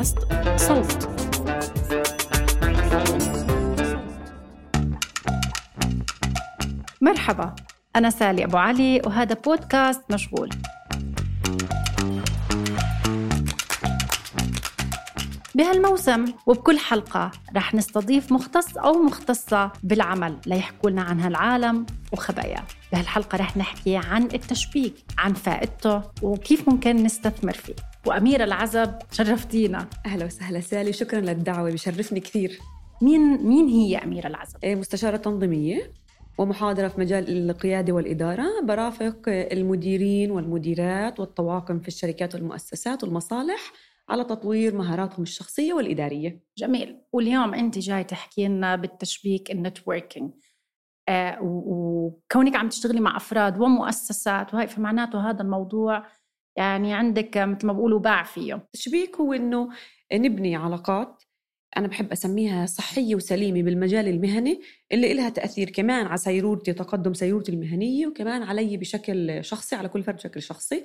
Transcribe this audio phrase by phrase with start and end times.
[0.00, 0.18] بودكاست
[0.56, 1.08] صوت.
[7.00, 7.54] مرحبا
[7.96, 10.50] أنا سالي أبو علي وهذا بودكاست مشغول.
[15.54, 23.38] بهالموسم وبكل حلقة رح نستضيف مختص أو مختصة بالعمل ليحكوا لنا عن هالعالم وخباياه بهالحلقة
[23.38, 27.89] رح نحكي عن التشبيك عن فائدته وكيف ممكن نستثمر فيه.
[28.06, 29.86] وأميرة العزب شرفتينا.
[30.06, 32.58] أهلا وسهلا سالي شكرا للدعوة بشرفني كثير.
[33.02, 35.92] مين مين هي أميرة العزب؟ إيه، مستشارة تنظيمية
[36.38, 43.72] ومحاضرة في مجال القيادة والإدارة برافق المديرين والمديرات والطواقم في الشركات والمؤسسات والمصالح
[44.08, 46.40] على تطوير مهاراتهم الشخصية والإدارية.
[46.58, 46.96] جميل.
[47.12, 50.30] واليوم أنت جاي تحكي لنا بالتشبيك النتوركينج.
[51.08, 56.06] آه وكونك عم تشتغلي مع أفراد ومؤسسات وهي فمعناته هذا الموضوع
[56.56, 58.54] يعني عندك مثل ما بقولوا باع فيه.
[58.54, 59.68] التشبيك هو إنه
[60.12, 61.22] نبني علاقات
[61.76, 64.60] أنا بحب أسميها صحية وسليمة بالمجال المهني
[64.92, 70.02] اللي إلها تأثير كمان على سيرورتي تقدم سيرورتي المهنية وكمان علي بشكل شخصي على كل
[70.02, 70.84] فرد بشكل شخصي.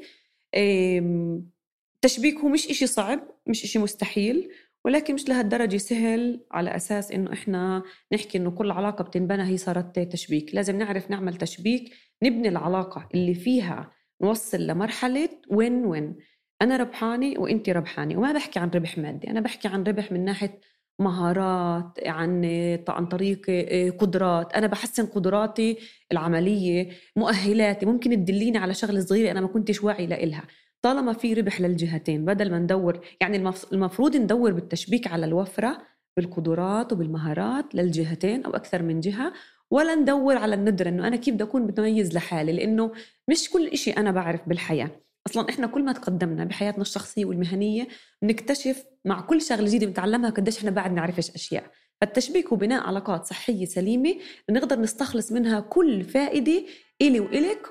[0.55, 4.49] التشبيك هو مش إشي صعب مش إشي مستحيل
[4.85, 9.99] ولكن مش لهالدرجة سهل على أساس إنه إحنا نحكي إنه كل علاقة بتنبنى هي صارت
[9.99, 10.55] تشبيك.
[10.55, 16.15] لازم نعرف نعمل تشبيك نبني العلاقة اللي فيها نوصل لمرحلة وين وين
[16.61, 20.59] أنا ربحانة وأنت ربحانة وما بحكي عن ربح مادي أنا بحكي عن ربح من ناحية
[20.99, 22.45] مهارات عن
[22.89, 24.53] عن طريق آه، قدرات.
[24.53, 25.77] أنا بحسن قدراتي
[26.11, 27.85] العملية مؤهلاتي.
[27.85, 30.43] ممكن تدليني على شغلة صغيرة أنا ما كنتش واعي لها
[30.81, 35.77] طالما في ربح للجهتين بدل ما ندور يعني المفروض ندور بالتشبيك على الوفرة
[36.17, 39.33] بالقدرات وبالمهارات للجهتين أو أكثر من جهة
[39.75, 42.91] ولا ندور على الندرة إنه أنا كيف بدي أكون متميز لحالي لأنه
[43.29, 44.89] مش كل إشي أنا بعرف بالحياة.
[45.27, 47.87] أصلا إحنا كل ما تقدمنا بحياتنا الشخصية والمهنية
[48.21, 51.71] بنكتشف مع كل شغلة جديدة بنتعلمها قديش إحنا بعد نعرفش أشياء.
[52.01, 54.15] فالتشبيك هو بناء علاقات صحية سليمة
[54.49, 56.63] نقدر نستخلص منها كل فائدة
[57.01, 57.67] إلي وإلك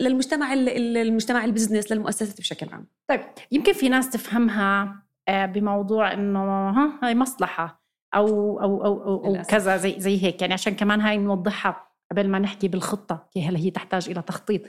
[0.00, 2.86] للمجتمع المجتمع البزنس للمؤسسات بشكل عام.
[3.08, 3.20] طيب
[3.52, 7.75] يمكن في ناس تفهمها آه، بموضوع إنه ها هاي مصلحة.
[8.14, 10.40] أو أو أو, أو, أو كذا زي زي هيك.
[10.40, 14.62] يعني عشان كمان هاي نوضحها قبل ما نحكي بالخطة هل هي تحتاج إلى تخطيط.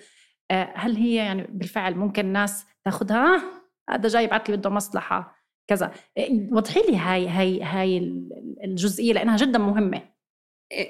[0.51, 3.43] آه، هل هي يعني بالفعل ممكن ناس تاخذها
[3.89, 5.35] هذا جاي يبعث لي بده مصلحة
[5.69, 5.91] كذا.
[6.17, 7.97] آه، وضحي لي هاي هاي هاي
[8.63, 10.01] الجزئية لأنها جدا مهمة.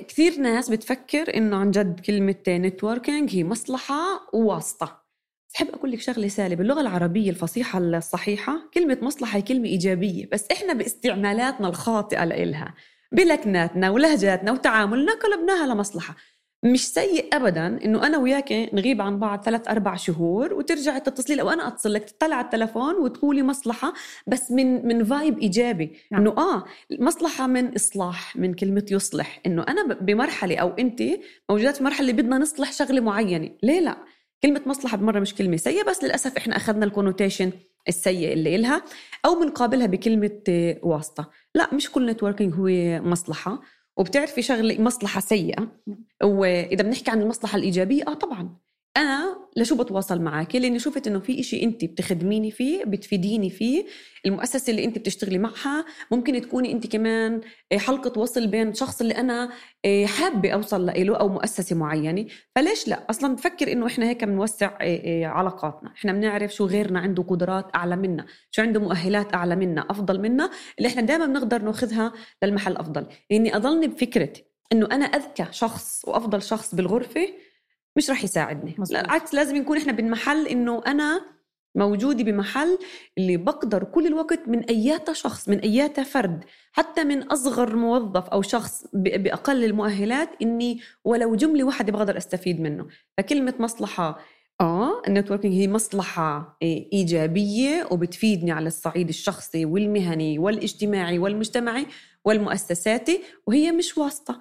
[0.07, 5.06] كثير ناس بتفكر إنه عن جد كلمة networking هي مصلحة وواسطة.
[5.53, 10.45] بحب أقول لك شغلة سالي باللغة العربية الفصيحة الصحيحة كلمة مصلحة هي كلمة إيجابية بس
[10.51, 12.73] إحنا باستعمالاتنا الخاطئة لإلها
[13.11, 16.15] بلكناتنا ولهجاتنا وتعاملنا قلبناها لمصلحة.
[16.63, 21.41] مش سيء ابدا إنه أنا وياك نغيب عن بعض ثلاث أربع شهور وترجعي تتصلي لي
[21.41, 23.93] أو أنا أتصل لك تطلع على التلفون وتقولي مصلحة
[24.27, 25.97] بس من من vibe إيجابي.
[26.11, 26.21] نعم.
[26.21, 26.65] إنه آه
[26.99, 29.41] مصلحة من إصلاح من كلمة يصلح.
[29.45, 31.03] إنه أنا بمرحلة أو انت
[31.49, 33.49] موجودات في مرحلة بدنا نصلح شغلة معينة.
[33.63, 33.97] ليه لا؟
[34.43, 37.51] كلمة مصلحة بمرة مش كلمة سيئة بس للأسف إحنا أخذنا ال connotation
[37.87, 38.83] السيء اللي إلها
[39.25, 40.41] أو بنقابلها بكلمة
[40.83, 41.29] واسطة.
[41.55, 42.67] لا مش كل نتوركينج هو
[43.09, 43.61] مصلحة
[43.97, 45.67] وبتعرفي شغلة مصلحة سيئة
[46.23, 48.57] وإذا بنحكي عن المصلحة الإيجابية آه طبعا.
[48.97, 53.85] أنا لشو بتواصل معك؟ لاني شفت إنه في إشي انت بتخدميني فيه بتفيديني فيه
[54.25, 57.41] المؤسسة اللي انت بتشتغلي معها ممكن تكوني انت كمان
[57.71, 59.49] آه، حلقة وصل بين شخص اللي أنا
[59.85, 62.25] آه، حابة أوصل له أو مؤسسة معينة.
[62.55, 65.93] فليش لا؟ أصلا بفكر إنه إحنا هيك بنوسع آه، علاقاتنا.
[65.97, 70.49] إحنا بنعرف شو غيرنا عنده قدرات أعلى منا شو عنده مؤهلات أعلى منا أفضل منا
[70.77, 73.05] اللي إحنا دائما بنقدر ناخذها للمحل أفضل.
[73.31, 74.33] اني أضلني بفكره
[74.71, 77.27] إنه أنا أذكى شخص وأفضل شخص بالغرفة
[77.97, 78.75] مش رح يساعدني.
[78.89, 81.21] بالعكس لازم نكون إحنا بالمحل إنه أنا
[81.75, 82.77] موجودة بمحل
[83.17, 88.41] اللي بقدر كل الوقت من أياتا شخص من أياتا فرد حتى من أصغر موظف أو
[88.41, 92.87] شخص بأقل المؤهلات إني ولو جملة واحدة بقدر أستفيد منه.
[93.17, 94.19] فكلمة مصلحة
[94.61, 101.85] آه ال networking هي مصلحة إيه، إيجابية وبتفيدني على الصعيد الشخصي والمهني والاجتماعي والمجتمعي
[102.25, 104.39] والمؤسساتي وهي مش واسطة.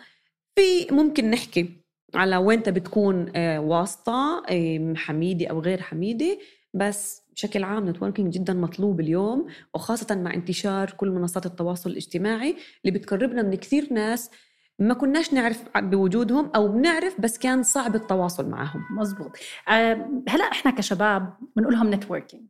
[0.54, 6.38] في ممكن نحكي على وين بتكون آه، واسطة آه، حميدة أو غير حميدة.
[6.74, 12.98] بس بشكل عام networking جدا مطلوب اليوم وخاصة مع انتشار كل منصات التواصل الاجتماعي اللي
[12.98, 14.30] بتقربنا من كثير ناس
[14.78, 18.80] ما كناش نعرف بوجودهم أو بنعرف بس كان صعب التواصل معهم.
[18.98, 19.30] مزبوط.
[19.68, 22.42] أه هلأ إحنا كشباب بنقولهم networking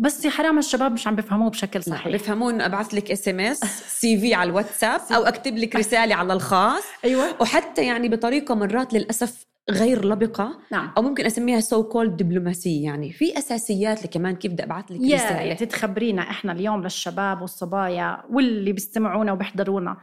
[0.00, 2.08] بس يا حرام الشباب مش عم بيفهموه بشكل صحيح.
[2.08, 3.60] بيفهموه انه أبعث لك SMS
[4.00, 6.82] CV على الواتساب أو أكتب لك رسالة على الخاص.
[7.04, 7.42] أيوه.
[7.42, 10.92] وحتى يعني بطريقة مرات للأسف غير لبقة نعم.
[10.96, 15.48] أو ممكن أسميها so-called دبلوماسيه يعني في أساسيات كمان كيف بدي أبعث لك رسالة.
[15.48, 19.96] ريت تخبرينا إحنا اليوم للشباب والصبايا واللي بيستمعونا وبيحضرونا.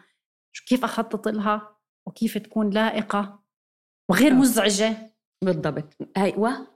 [0.67, 1.75] كيف أخطط لها؟
[2.07, 3.39] وكيف تكون لائقة؟
[4.09, 4.35] وغير آه.
[4.35, 4.93] مزعجة؟
[5.43, 5.93] بالضبط.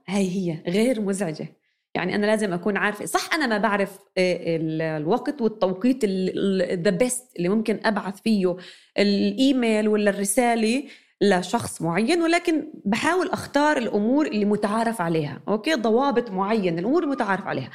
[0.08, 0.64] هاي هي.
[0.68, 1.59] غير مزعجة.
[1.96, 3.06] يعني أنا لازم أكون عارفة.
[3.06, 6.06] صح أنا ما بعرف آه، ال- الوقت والتوقيت
[6.74, 8.56] the best اللي ممكن أبعث فيه
[8.98, 10.84] الإيميل ولا الرسالة
[11.22, 15.42] لشخص معين ولكن بحاول أختار الأمور اللي متعارف عليها.
[15.48, 17.70] أوكي؟ ضوابط معينة الأمور المتعارف عليها.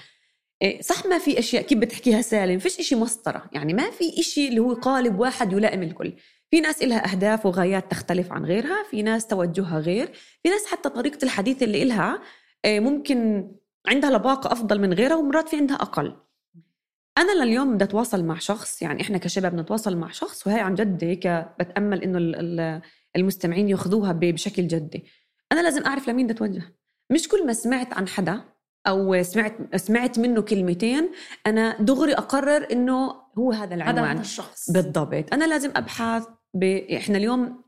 [0.62, 3.42] إيه، صح ما في أشياء كيف بتحكيها سالم؟ فيش إشي مسطرة.
[3.52, 6.12] يعني ما في إشي اللي هو قالب واحد يلائم الكل.
[6.50, 10.06] في ناس إلها أهداف وغايات تختلف عن غيرها في ناس توجهها غير
[10.42, 12.20] في ناس حتى طريقة الحديث اللي إلها
[12.64, 13.48] آه، ممكن
[13.86, 16.16] عندها لباقة أفضل من غيرها ومرات في عندها أقل.
[17.18, 21.04] أنا لليوم بدي أتواصل مع شخص يعني إحنا كشباب نتواصل مع شخص وهي عن جد
[21.04, 21.26] هيك
[21.60, 22.82] بتأمل إنه ال- ال-
[23.16, 25.04] المستمعين ياخذوها بشكل جدي.
[25.52, 26.62] أنا لازم أعرف لمين بدي أتوجه.
[27.10, 28.40] مش كل ما سمعت عن حدا
[28.86, 31.10] أو سمعت سمعت منه كلمتين
[31.46, 34.70] أنا دغري أقرر إنه هو هذا هذا العنوان هذا الشخص.
[34.70, 35.32] بالضبط.
[35.32, 36.64] أنا لازم أبحث ب...
[36.96, 37.63] إحنا اليوم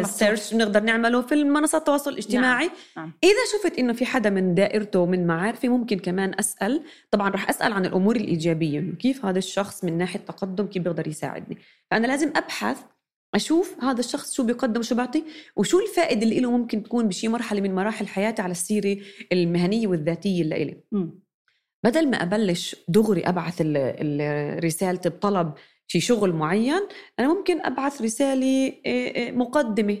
[0.00, 2.70] السيرش بنقدر نعمله في منصات التواصل الاجتماعي.
[2.96, 3.12] نعم.
[3.24, 6.82] إذا شفت إنه في حدا من دائرته ومن معارفي ممكن كمان أسأل.
[7.10, 11.08] طبعا رح أسأل عن الأمور الإيجابية إنه كيف هذا الشخص من ناحية تقدم كيف بيقدر
[11.08, 11.58] يساعدني.
[11.90, 12.78] فأنا لازم أبحث
[13.34, 15.24] أشوف هذا الشخص شو بيقدم وشو بيعطي
[15.56, 18.96] وشو الفائدة اللي له ممكن تكون بشي مرحلة من مراحل حياتي على السيرة
[19.32, 20.76] المهنية والذاتية اللي إلي.
[21.84, 25.52] بدل ما أبلش دغري أبعث ال- ال- رسالتي بطلب
[25.88, 26.80] في شغل معين
[27.18, 29.98] أنا ممكن أبعث رسالة إيه، إيه، مقدمة.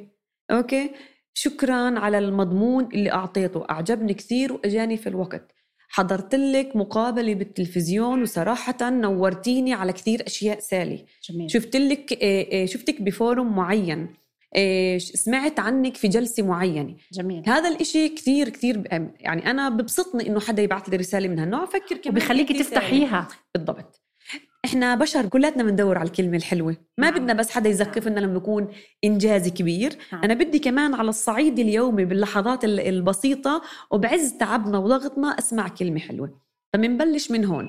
[0.50, 0.90] أوكي؟
[1.34, 5.52] شكرا على المضمون اللي أعطيته أعجبني كثير وأجاني في الوقت.
[5.88, 11.50] حضرت لك مقابلة بالتلفزيون وصراحه نورتيني على كثير أشياء سالي جميل.
[11.50, 14.14] شفت لك إيه، شفتك بفورم معين.
[14.56, 16.94] إيه، سمعت عنك في جلسة معينة.
[17.12, 17.42] جميل.
[17.46, 18.82] هذا الإشي كثير كثير
[19.20, 23.28] يعني أنا ببسطني إنه حدا يبعث لي رسالة من هالنوع أفكر كمان وبيخليكي إنتي تفتحيها.
[23.54, 24.02] بالضبط.
[24.64, 26.76] إحنا بشر كلاتنا بندور على الكلمة الحلوة.
[26.98, 27.18] ما نعم.
[27.18, 28.68] بدنا بس حدا يزقفنا لما نكون
[29.04, 29.92] إنجازي كبير.
[30.12, 30.22] نعم.
[30.24, 36.40] أنا بدي كمان على الصعيد اليومي باللحظات ال- البسيطة وبعز تعبنا وضغطنا أسمع كلمة حلوة.
[36.72, 37.68] فمنبلش من هون.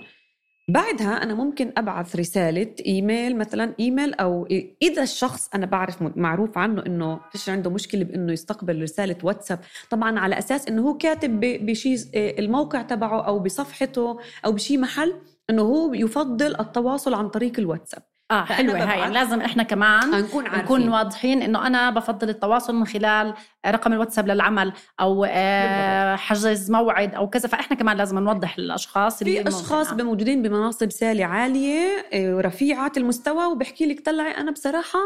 [0.69, 6.57] بعدها أنا ممكن أبعث رسالة إيميل مثلا إيميل أو إ- إذا الشخص أنا بعرف معروف
[6.57, 9.59] عنه إنه فيش عنده مشكلة بإنه يستقبل رسالة واتساب.
[9.89, 15.13] طبعا على أساس إنه هو كاتب ب- بشي الموقع تبعه أو بصفحته أو بشي محل.
[15.49, 18.03] إنه هو يفضل التواصل عن طريق الواتساب.
[18.31, 22.85] آه حلوة هاي يعني لازم إحنا كمان نكون نكون واضحين إنه أنا بفضل التواصل من
[22.87, 23.33] خلال
[23.67, 27.47] رقم الواتساب للعمل أو آه، حجز موعد أو كذا.
[27.47, 29.93] فإحنا كمان لازم نوضح للاشخاص اللي في أشخاص.
[29.93, 34.99] موجودين بمناصب سالي عالية آه، ورفيعه المستوى وبحكي لك طلعي أنا بصراحة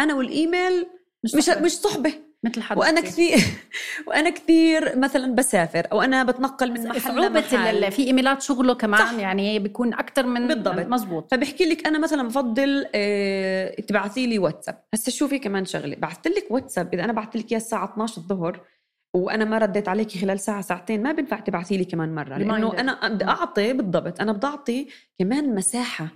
[0.00, 0.86] أنا والإيميل
[1.24, 1.60] مش صحبة.
[1.64, 2.12] مش صحبة.
[2.44, 3.38] مثل حد وأنا كثير
[4.08, 7.56] وأنا كثير مثلا بسافر أو أنا بتنقل من محل صعوبة لمحل.
[7.84, 9.12] ال- في إيميلات شغله كمان صح.
[9.12, 10.74] يعني بيكون أكثر من بالضبط.
[10.86, 14.84] مزبوط فبحكي لك أنا مثلا بفضل آه، تبعثي لي واتساب.
[14.94, 15.96] هسه شوفي كمان شغلة.
[15.96, 16.94] بعثت لك واتساب.
[16.94, 18.60] إذا أنا بعثت لك إياه الساعة 12 الظهر
[19.16, 22.38] وأنا ما رديت عليكي خلال ساعة ساعتين ما بينفع تبعثي لي كمان مرة.
[22.38, 22.80] لأنه.
[22.80, 24.20] أنا بدي اعطي بالضبط.
[24.20, 24.88] أنا بدي أعطي
[25.18, 26.08] كمان مساحة.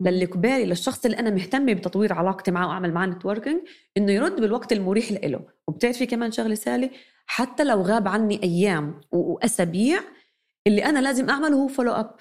[0.00, 3.60] للي قبالي للشخص اللي أنا مهتمه بتطوير علاقتي معه وأعمل معه نتوركينج
[3.96, 5.40] إنه يرد بالوقت المريح له.
[5.68, 6.90] وبتعرفي كمان شغلة سالي
[7.26, 10.00] حتى لو غاب عني أيام وأسابيع
[10.66, 12.14] اللي أنا لازم أعمله هو follow up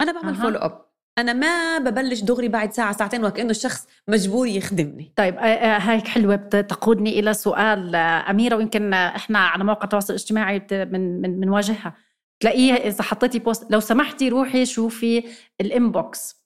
[0.00, 0.42] أنا بعمل أها.
[0.42, 0.88] follow up
[1.18, 5.12] أنا ما ببلش دغري بعد ساعة ساعتين وكأنه الشخص مجبور يخدمني.
[5.16, 9.84] طيب آه، آه، هيك حلوة بت- تقودني إلى سؤال آه، أميرة ويمكن إحنا على مواقع
[9.84, 11.94] التواصل الاجتماعي من من بنواجهها
[12.40, 15.24] تلاقيها إذا حطيتي بوست لو سمحتي روحي شوفي
[15.60, 16.37] كثير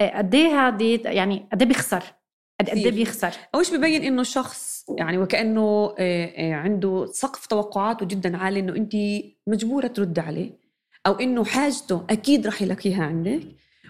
[0.00, 2.02] قد إيه هذه يعني قد إيه بيخسر؟
[2.60, 2.94] قد كثير.
[2.94, 8.60] بيخسر؟ اول شيء ببين إنه الشخص يعني وكأنه آه، آه، عنده سقف توقعاته جدا عالي
[8.60, 8.96] إنه انت
[9.46, 10.58] مجبورة ترد عليه
[11.06, 13.42] أو إنه حاجته أكيد رح يلاقيها عندك.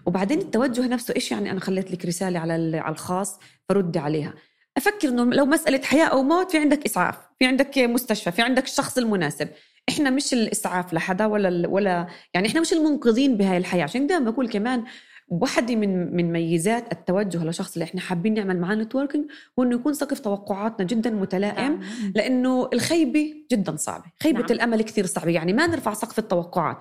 [0.07, 4.35] وبعدين التوجه نفسه إيش يعني أنا خليت لك رسالة على على الخاص فردي عليها؟
[4.77, 8.65] أفكر إنه لو مسألة حياة أو موت في عندك إسعاف في عندك مستشفى في عندك
[8.65, 9.49] الشخص المناسب.
[9.89, 13.85] إحنا مش الإسعاف لحدا ولا ولا يعني إحنا مش المنقذين بهاي الحياة.
[13.85, 14.85] عشان دائما بقول كمان
[15.29, 19.95] واحدة من من ميزات التوجه لشخص اللي إحنا حابين نعمل معاه نتوركينج هو إنه يكون
[19.95, 22.13] سقف توقعاتنا جدا متلائم نعم.
[22.15, 24.05] لأنه الخيبة جدا صعبة.
[24.23, 24.51] خيبة نعم.
[24.51, 26.79] الأمل كثير صعبه يعني ما نرفع سقف التوقعات.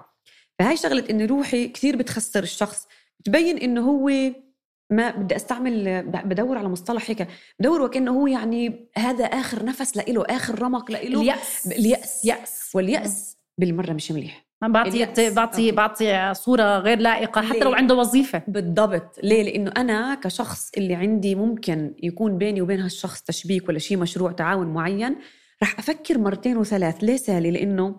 [0.60, 2.88] فهاي شغلة إنه روحي كثير بتخسر الشخص.
[3.20, 4.10] بتبين إنه هو
[4.92, 7.28] ما بدي أستعمل بدور على مصطلح هيك.
[7.60, 11.22] بدور وكأنه هو يعني هذا آخر نفس لإله آخر رمق لإله.
[11.22, 11.68] اليأس.
[11.68, 12.26] اليأس.
[12.26, 12.72] يأس.
[12.74, 14.46] واليأس بالمرة مش مليح.
[14.62, 18.42] بعطي بعطي بعطي صورة غير لائقة حتى لو عنده وظيفة.
[18.48, 19.20] بالضبط.
[19.24, 24.32] ليه؟ لأنه أنا كشخص اللي عندي ممكن يكون بيني وبين هالشخص تشبيك ولا شيء مشروع
[24.32, 25.16] تعاون معين
[25.64, 27.04] رح أفكر مرتين وثلاث.
[27.04, 27.96] ليه سالي لأنه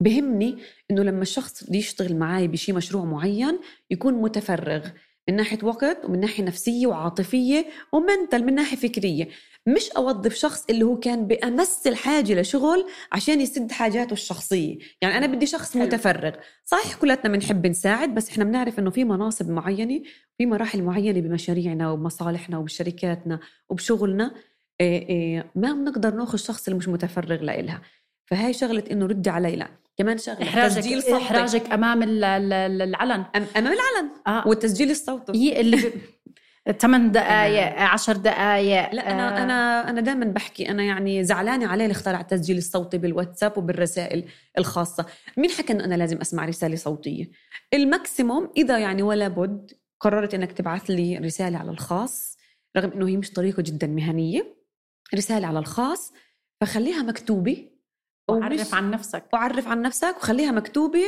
[0.00, 0.58] بهمني
[0.90, 3.58] إنه لما الشخص بده يشتغل معي بشيء مشروع معين
[3.90, 4.88] يكون متفرغ.
[5.28, 9.28] من ناحية وقت ومن ناحية نفسية وعاطفية ومنتل من ناحية فكرية.
[9.66, 14.78] مش أوظف شخص اللي هو كان بأمس الحاجة لشغل عشان يسد حاجاته الشخصية.
[15.02, 15.82] يعني أنا بدي شخص حلو.
[15.84, 16.32] متفرغ.
[16.64, 20.02] صحيح كلاتنا بنحب نساعد بس إحنا بنعرف إنه في مناصب معينة
[20.38, 24.34] في مراحل معينة بمشاريعنا وبمصالحنا وبشركاتنا وبشغلنا
[24.80, 27.82] إيه إيه ما بنقدر نأخذ الشخص اللي مش متفرغ لإلها.
[28.26, 30.42] فهاي شغلة إنه ردي علي لا كمان شغلة.
[30.42, 31.22] احراجك تسجيل صوتك.
[31.22, 33.24] إحراجك أمام العلن.
[33.36, 34.10] أمام العلن.
[34.26, 34.48] آه.
[34.48, 35.60] والتسجيل الصوتي.
[35.60, 35.92] اللي
[36.78, 39.42] ثمان دقائق عشر دقائق لا أنا آه.
[39.42, 44.24] أنا أنا دائما بحكي أنا يعني زعلانة عليه اللي اخترع التسجيل الصوتي بالواتساب وبالرسائل
[44.58, 45.06] الخاصة.
[45.36, 47.30] مين حكى انه أنا لازم أسمع رسالة صوتية؟
[47.74, 52.36] الماكسيموم إذا يعني ولا بد قررت إنك تبعث لي رسالة على الخاص
[52.76, 54.56] رغم إنه هي مش طريقة جدا مهنية
[55.14, 56.12] رسالة على الخاص
[56.60, 57.68] فخليها مكتوبة
[58.28, 59.24] وعرف عن نفسك.
[59.32, 61.04] وعرف عن نفسك وخليها مكتوبة.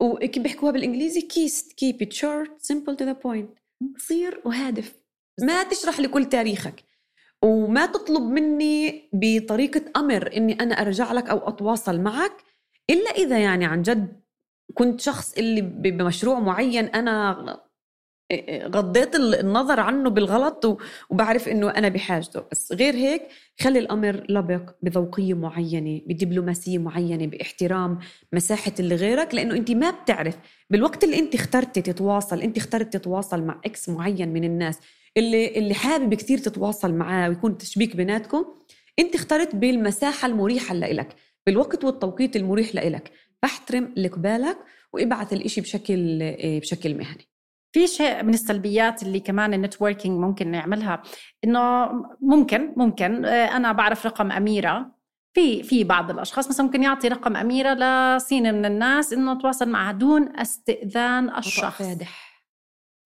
[0.00, 3.58] وكيف بيحكوها بالإنجليزي KISS keep it short simple to the point
[3.96, 4.94] قصير وهادف.
[5.40, 6.84] ما تشرح لي كل تاريخك.
[7.42, 12.32] وما تطلب مني بطريقة أمر إني أنا أرجع لك أو أتواصل معك
[12.90, 14.20] إلا إذا يعني عن جد
[14.74, 17.65] كنت شخص اللي بمشروع معين أنا
[18.66, 20.78] غضيت النظر عنه بالغلط
[21.10, 22.42] وبعرف إنه أنا بحاجته.
[22.52, 23.22] بس غير هيك
[23.60, 27.98] خلي الأمر لبق بذوقية معينة بدبلوماسية معينة باحترام
[28.32, 30.38] مساحة اللي غيرك لأنه أنت ما بتعرف.
[30.70, 34.78] بالوقت اللي أنت اخترتي تتواصل أنت اخترت تتواصل مع إكس معين من الناس
[35.16, 38.44] اللي اللي حابب كثير تتواصل معاه ويكون تشبيك بيناتكم
[38.98, 41.16] أنت اخترت بالمساحة المريحة لإلك
[41.46, 43.10] بالوقت والتوقيت المريح لإلك.
[43.42, 44.58] فاحترم اللي قبالك
[44.92, 47.28] وابعث الإشي بشكل بشكل مهني.
[47.76, 51.02] في شيء من السلبيات اللي كمان ال networking ممكن نعملها؟
[51.44, 51.88] إنه
[52.20, 53.24] ممكن ممكن.
[53.24, 54.90] آه، أنا بعرف رقم أميرة.
[55.34, 59.92] في في بعض الأشخاص مثلا ممكن يعطي رقم أميرة لسين من الناس إنه تواصل معها
[59.92, 61.82] دون استئذان الشخص.
[61.82, 62.42] فادح.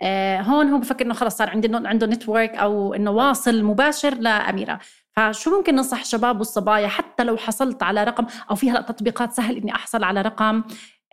[0.02, 4.78] آه هون هو بفكر إنه خلص صار عنده عنده network أو إنه واصل مباشر لأميرة.
[5.16, 9.56] فشو ممكن ننصح الشباب والصبايا حتى لو حصلت على رقم أو في هلا تطبيقات سهل
[9.56, 10.62] إني أحصل على رقم؟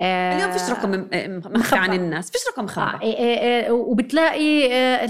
[0.02, 1.08] اليوم فيش رقم
[1.56, 5.06] مخفى عن الناس فيش رقم مخبى آه إيه إيه إيه وبتلاقي آه،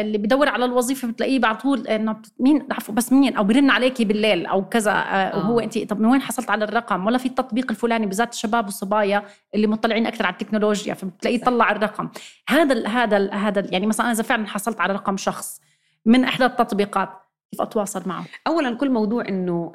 [0.00, 4.04] اللي بدور على الوظيفة بتلاقيه على طول إنه مين عفوا بس مين؟ أو برن عليكي
[4.04, 5.38] بالليل أو كذا آه.
[5.38, 9.24] وهو انت طب من وين حصلت على الرقم؟ ولا في التطبيق الفلاني بالذات الشباب والصبايا
[9.54, 12.08] اللي مطلعين أكثر على التكنولوجيا فبتلاقيه طلع الرقم.
[12.48, 15.60] هذا ال هذا ال هذا ال يعني مثلا أنا إذا فعلا حصلت على رقم شخص
[16.06, 17.08] من إحدى التطبيقات
[17.50, 19.72] كيف أتواصل معه؟ اولا كل موضوع إنه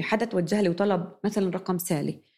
[0.00, 2.31] حدا توجه لي وطلب مثلا رقم سالي.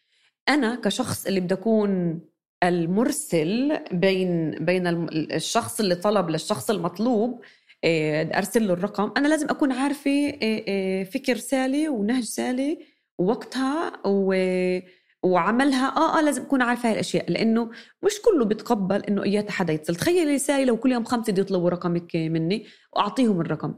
[0.49, 2.19] أنا كشخص اللي بدي أكون
[2.63, 7.41] المرسل بين بين الشخص اللي طلب للشخص المطلوب
[7.83, 9.11] آه، أرسل له الرقم.
[9.17, 12.79] أنا لازم أكون عارفة آه، آه، فكر سالي ونهج سالي
[13.19, 14.35] ووقتها و
[15.23, 15.97] وعملها.
[15.97, 17.71] آه آه لازم أكون عارفة هاي الأشياء لأنه
[18.03, 19.95] مش كله بيتقبل إنه إياها حدا يتصل.
[19.95, 23.73] تخيلي سالي لو كل يوم خمسة بده يطلبوا رقمك مني وأعطيهم الرقم.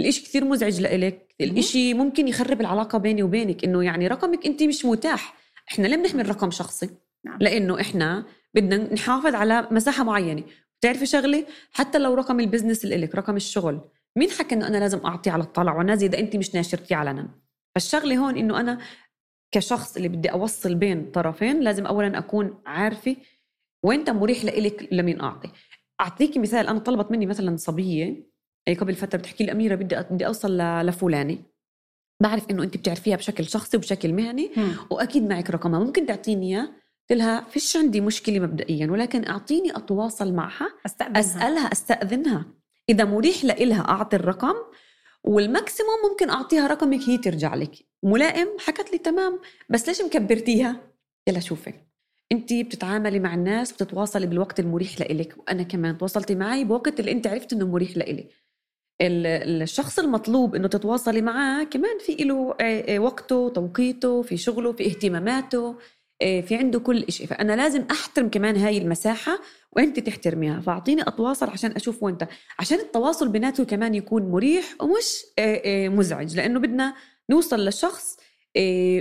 [0.00, 1.34] الإشي كثير مزعج لإلك.
[1.40, 5.45] الإشي ممكن يخرب العلاقة بيني وبينك إنه يعني رقمك أنت مش متاح.
[5.72, 6.90] إحنا ليه بنحمل رقم شخصي؟
[7.24, 7.38] نعم.
[7.40, 10.42] لأنه إحنا بدنا نحافظ على مساحة معينة.
[10.80, 13.80] بتعرفي شغلة؟ حتى لو رقم البزنس اللي لك رقم الشغل
[14.16, 17.28] مين حكى إنه أنا لازم اعطيه على الطلع ونازل إذا انت مش ناشرتيه علنا
[17.74, 18.78] فالشغلة هون إنه أنا
[19.54, 23.16] كشخص اللي بدي أوصل بين طرفين لازم اولا أكون عارفة
[23.82, 25.50] وين مريح لإلك لمين أعطي.
[26.00, 28.26] أعطيكي مثال أنا طلبت مني مثلا صبية
[28.80, 31.38] قبل فترة بتحكي لي أميرة بدي بدي أوصل لفلانة.
[32.20, 34.60] بعرف إنه أنت بتعرفيها بشكل شخصي وبشكل مهني م.
[34.90, 35.80] وأكيد معك رقمها.
[35.80, 36.68] ممكن تعطيني إياه؟
[37.10, 41.20] قلت لها فيش عندي مشكلة مبدئيا ولكن أعطيني أتواصل معها أستأذنها.
[41.20, 42.44] أسألها أستأذنها.
[42.88, 44.54] إذا مريح لإلها أعطي الرقم
[45.24, 47.74] والماكسيموم ممكن أعطيها رقمك هي ترجع لك.
[48.02, 49.38] ملائم؟ حكت لي تمام.
[49.68, 50.80] بس ليش مكبرتيها؟
[51.28, 51.72] يلا شوفي.
[52.32, 55.98] أنت بتتعاملي مع الناس بتتواصلي بالوقت المريح لإلك وأنا كمان.
[55.98, 58.28] تواصلتي معي بوقت اللي أنت عرفت إنه مريح لإلي
[59.00, 62.56] الشخص المطلوب إنه تتواصلي معاه كمان في له
[63.00, 65.76] وقته توقيته في شغله في اهتماماته
[66.22, 69.38] آه، في عنده كل شيء فأنا لازم أحترم كمان هاي المساحة
[69.72, 70.60] وأنت تحترميها.
[70.60, 72.28] فأعطيني أتواصل عشان أشوف وأنت.
[72.58, 76.36] عشان التواصل بيناته كمان يكون مريح ومش آه، آه، مزعج.
[76.36, 76.94] لأنه بدنا
[77.30, 78.16] نوصل للشخص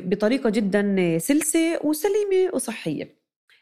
[0.03, 3.15] بطريقة جدا سلسة وسليمة وصحية.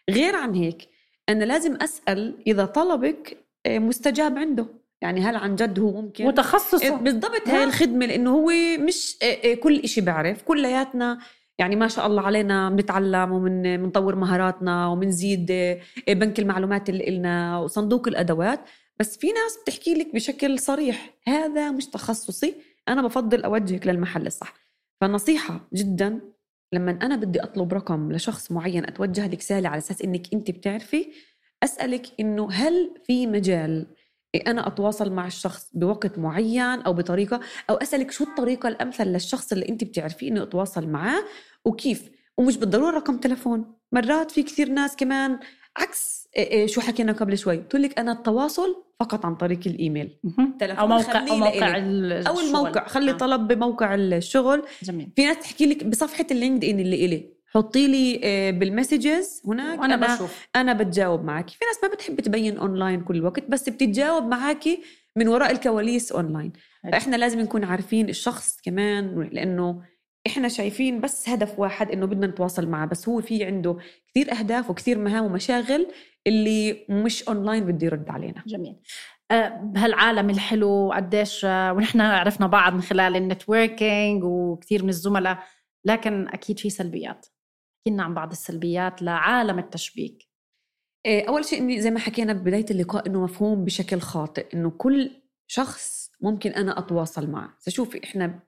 [0.09, 0.89] غير عن هيك
[1.29, 3.37] أنا لازم أسأل إذا طلبك
[3.67, 4.67] مستجاب عنده.
[5.03, 9.17] يعني هل عن جد هو ممكن؟ وتخصصه بالضبط هاي الخدمة لأنه هو مش
[9.63, 10.41] كل شيء بعرف.
[10.41, 11.19] كلياتنا
[11.59, 15.45] يعني ما شاء الله علينا بنتعلم وبنطور مهاراتنا وبنزيد
[16.07, 18.59] بنك المعلومات اللي إلنا وصندوق الأدوات.
[18.99, 22.55] بس في ناس بتحكي لك بشكل صريح هذا مش تخصصي
[22.87, 24.53] أنا بفضل أوجهك للمحل الصح.
[25.01, 26.19] فنصيحة جدا
[26.73, 31.07] لما أنا بدي أطلب رقم لشخص معين أتوجه لك سالي على أساس إنك أنت بتعرفي
[31.63, 33.85] أسألك إنه هل في مجال
[34.35, 39.69] أنا أتواصل مع الشخص بوقت معين أو بطريقة أو أسألك شو الطريقة الأمثل للشخص اللي
[39.69, 41.23] أنت بتعرفيه إنه أتواصل معاه
[41.65, 42.09] وكيف.
[42.37, 43.65] ومش بالضرورة رقم تلفون.
[43.91, 45.39] مرات في كثير ناس كمان
[45.77, 46.27] عكس
[46.65, 47.57] شو حكينا قبل شوي.
[47.57, 50.19] تقول لك أنا التواصل فقط عن طريق الإيميل.
[50.61, 51.77] أو موقع أو موقع
[52.27, 52.87] أو الموقع.
[52.87, 53.15] خلي آه.
[53.15, 54.63] طلب بموقع الشغل.
[54.83, 55.09] جميل.
[55.15, 57.33] في ناس تحكي لك بصفحة اللينكد إن اللي إلي.
[57.53, 59.79] حطي لي آه، بال messages هناك.
[59.79, 60.47] وأنا أنا بشوف.
[60.55, 64.63] أنا بتجاوب معك في ناس ما بتحب تبين اونلاين كل الوقت بس بتتجاوب معك
[65.15, 66.53] من وراء الكواليس اونلاين
[66.91, 69.81] فإحنا لازم نكون عارفين الشخص كمان لأنه
[70.27, 74.69] إحنا شايفين بس هدف واحد إنه بدنا نتواصل معه بس هو في عنده كثير أهداف
[74.69, 75.87] وكثير مهام ومشاغل
[76.27, 78.43] اللي مش اونلاين بده يرد علينا.
[78.47, 78.75] جميل.
[79.31, 85.43] آه، بهالعالم الحلو قديش آه، ونحن عرفنا بعض من خلال ال networking وكثير من الزملاء
[85.85, 87.25] لكن أكيد في سلبيات.
[87.87, 90.27] لنا عن بعض السلبيات لعالم التشبيك.
[91.05, 95.11] إيه، أول شيء إني زي ما حكينا ببداية اللقاء إنه مفهوم بشكل خاطئ إنه كل
[95.47, 97.57] شخص ممكن أنا أتواصل معه.
[97.59, 98.39] فشوفي إحنا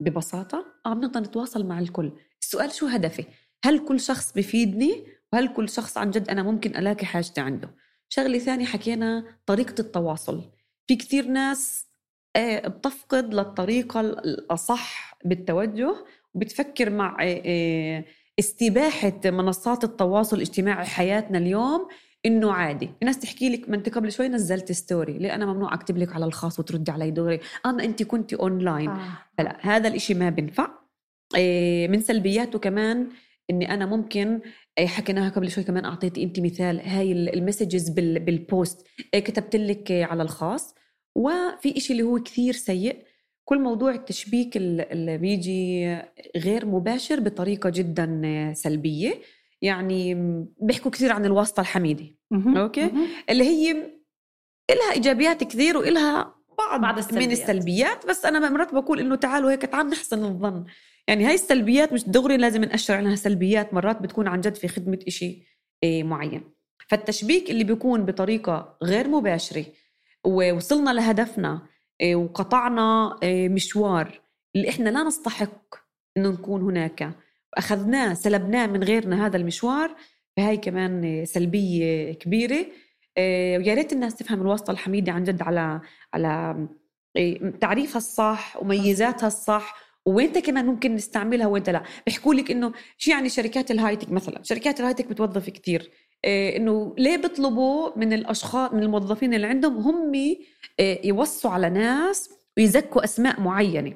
[0.00, 2.12] ببساطة آه بنقدر نتواصل مع الكل.
[2.42, 3.24] السؤال شو هدفي؟
[3.64, 7.74] هل كل شخص بفيدني؟ وهل كل شخص عن جد أنا ممكن ألاقي حاجتي عنده؟
[8.08, 10.50] شغلة ثانية حكينا طريقة التواصل.
[10.86, 11.86] في كثير ناس
[12.36, 16.04] آه، بتفقد للطريقة الأصح بالتوجه
[16.34, 18.04] وبتفكر مع آه،
[18.38, 21.88] استباحة منصات التواصل الاجتماعي حياتنا اليوم
[22.26, 22.90] إنه عادي.
[23.00, 26.12] في ناس تحكي لك ما أنت قبل شوي نزلت ستوري ليه؟ أنا ممنوع أكتب لك
[26.12, 27.40] على الخاص وتردي علي دغري.
[27.66, 29.18] اما أنت كنت اونلاين آه.
[29.38, 30.70] فلا هذا الإشي ما بنفع.
[31.36, 33.08] إيه من سلبياته كمان
[33.50, 34.40] إني أنا ممكن
[34.78, 36.80] إيه حكيناها قبل شوي كمان أعطيتي أنت مثال.
[36.80, 40.74] هاي ال messages بالبوست إيه كتبت لك على الخاص.
[41.16, 43.07] وفي إشي اللي هو كثير سيء.
[43.48, 45.96] كل موضوع التشبيك اللي بيجي
[46.36, 49.14] غير مباشر بطريقة جدا سلبية.
[49.62, 50.14] يعني
[50.60, 52.04] بيحكوا كثير عن الواسطة الحميدة.
[52.32, 52.90] أوكي؟
[53.30, 53.70] اللي هي
[54.70, 57.26] إلها إيجابيات كثير وإلها بعض, بعض السلبيات.
[57.26, 58.06] من السلبيات.
[58.06, 60.64] بس أنا مرات بقول إنه تعالوا هيك تعال نحسن الظن.
[61.08, 64.98] يعني هاي السلبيات مش دغري لازم نأشر عنها سلبيات مرات بتكون عن جد في خدمة
[65.06, 65.42] إشي
[65.82, 66.42] إيه، معين.
[66.88, 69.64] فالتشبيك اللي بيكون بطريقة غير مباشرة
[70.24, 71.62] ووصلنا لهدفنا
[72.14, 74.20] وقطعنا آه، مشوار
[74.56, 75.74] اللي إحنا لا نستحق
[76.16, 77.10] إنه نكون هناك.
[77.54, 79.96] أخذناه سلبناه من غيرنا هذا المشوار.
[80.36, 82.66] فهي كمان سلبية كبيرة.
[83.16, 85.80] آه، ويا ريت الناس تفهم الواسطة الحميدة عن جد على
[86.14, 86.66] على
[87.60, 89.88] تعريفها الصح وميزاتها الصح.
[90.06, 91.82] وين كمان ممكن نستعملها وين لا.
[92.06, 95.90] بيحكوا لك إنه شو يعني شركات ال high-tech مثلا؟ شركات ال high-tech بتوظف كثير
[96.24, 100.12] إنه ليه بيطلبوا من الأشخاص من الموظفين اللي عندهم هم
[100.80, 103.92] آه، يوصوا على ناس ويزكوا أسماء معينة.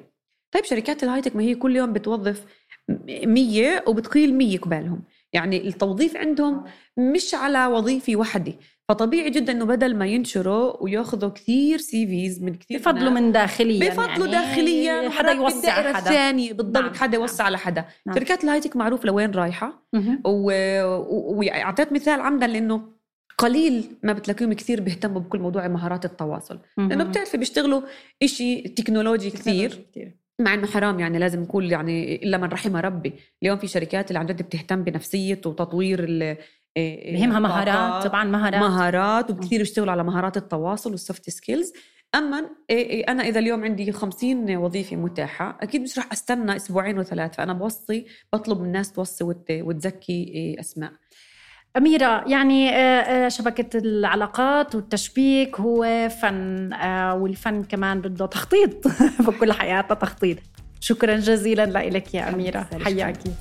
[0.51, 2.45] طيب شركات ال high-tech ما هي كل يوم بتوظف
[3.09, 5.03] مية وبتقيل مية قبالهم.
[5.33, 6.63] يعني التوظيف عندهم
[6.97, 8.53] مش على وظيفة واحدة.
[8.89, 14.27] فطبيعي جدا إنه بدل ما ينشروا وياخذوا كثير CVs من كثير بفضلوا من داخليا بفضلوا
[14.27, 15.97] يعني داخليا حدا يوسع حدا.
[15.99, 16.93] الثاني بالضبط نعم.
[16.93, 17.85] حدا يوسع على حدا.
[18.05, 18.15] نعم.
[18.15, 19.87] شركات ال high-tech معروف لوين رايحة؟
[20.25, 21.93] واعطيت و...
[21.93, 22.93] مثال عمدا لأنه
[23.37, 26.59] قليل ما بتلاقيهم كثير بيهتموا بكل موضوع مهارات التواصل.
[26.77, 27.81] لأنه بتعرفي بيشتغلوا
[28.23, 30.15] إشي تكنولوجي كثير, كثير.
[30.39, 33.13] مع إنه حرام يعني لازم نقول يعني إلا من رحم ربي.
[33.43, 36.37] اليوم في شركات اللي عن جد بتهتم بنفسية وتطوير
[36.77, 38.61] بهمها مهارات طبعا مهارات.
[38.61, 41.73] مهارات وكثير بيشتغلوا على مهارات التواصل وال soft skills.
[42.15, 42.49] أما
[43.09, 48.05] أنا إذا اليوم عندي 50 وظيفة متاحة أكيد مش راح أستنى أسبوعين وثلاث فانا بوصي
[48.33, 50.91] بطلب من الناس توصي وتزكي أسماء.
[51.77, 52.69] أميرة يعني
[53.29, 56.73] شبكة العلاقات والتشبيك هو فن
[57.13, 58.87] والفن كمان بده تخطيط
[59.27, 60.37] بكل حياتنا تخطيط.
[60.79, 62.67] شكرا جزيلا لك يا أميرة.
[62.85, 63.31] حياكي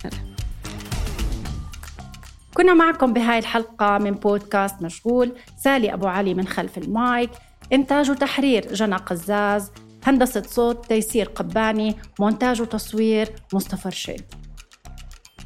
[2.54, 7.30] كنا معكم بهاي الحلقة من بودكاست مشغول سالي أبو علي من خلف المايك
[7.72, 9.70] إنتاج وتحرير جنى قزاز
[10.04, 14.22] هندسة صوت تيسير قباني مونتاج وتصوير مصطفى رشيد.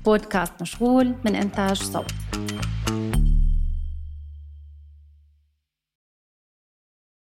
[0.04, 2.12] بودكاست مشغول من إنتاج صوت.